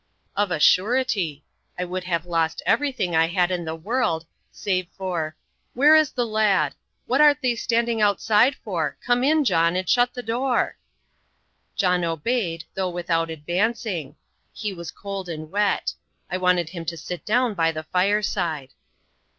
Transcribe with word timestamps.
"Of 0.35 0.49
a 0.49 0.59
surety. 0.59 1.43
I 1.77 1.83
should 1.85 2.05
have 2.05 2.25
lost 2.25 2.63
everything 2.65 3.15
I 3.15 3.27
had 3.27 3.51
in 3.51 3.65
the 3.65 3.75
world 3.75 4.25
save 4.51 4.87
for 4.97 5.35
Where 5.75 5.95
is 5.95 6.09
the 6.13 6.25
lad? 6.25 6.73
What 7.05 7.21
art 7.21 7.39
thee 7.41 7.55
standing 7.55 8.01
outside 8.01 8.55
for? 8.63 8.97
Come 9.05 9.23
in, 9.23 9.43
John, 9.43 9.75
and 9.75 9.87
shut 9.87 10.15
the 10.15 10.23
door." 10.23 10.75
John 11.75 12.03
obeyed, 12.03 12.63
though 12.73 12.89
without 12.89 13.29
advancing. 13.29 14.15
He 14.51 14.73
was 14.73 14.89
cold 14.89 15.29
and 15.29 15.51
wet. 15.51 15.93
I 16.31 16.35
wanted 16.37 16.69
him 16.69 16.83
to 16.85 16.97
sit 16.97 17.23
down 17.23 17.53
by 17.53 17.71
the 17.71 17.83
fireside. 17.83 18.73